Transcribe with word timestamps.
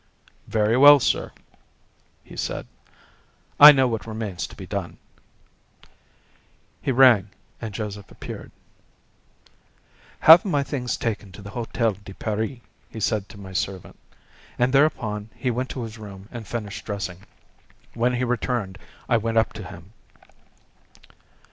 "Very 0.47 0.75
well, 0.77 0.99
sir," 0.99 1.31
he 2.23 2.35
said, 2.35 2.65
"I 3.59 3.71
know 3.71 3.87
what 3.87 4.07
remains 4.07 4.47
to 4.47 4.55
be 4.55 4.65
done." 4.65 4.97
He 6.81 6.91
rang 6.91 7.29
and 7.61 7.71
Joseph 7.71 8.09
appeared. 8.09 8.51
"Have 10.21 10.43
my 10.43 10.63
things 10.63 10.97
taken 10.97 11.31
to 11.33 11.43
the 11.43 11.51
Hotel 11.51 11.91
de 12.03 12.13
Paris," 12.15 12.57
he 12.89 12.99
said 12.99 13.29
to 13.29 13.37
my 13.37 13.53
servant. 13.53 13.99
And 14.57 14.73
thereupon 14.73 15.29
he 15.35 15.51
went 15.51 15.69
to 15.69 15.83
his 15.83 15.99
room 15.99 16.27
and 16.31 16.47
finished 16.47 16.83
dressing. 16.83 17.21
When 17.93 18.15
he 18.15 18.23
returned, 18.23 18.79
I 19.07 19.17
went 19.17 19.37
up 19.37 19.53
to 19.53 19.63
him. 19.63 19.93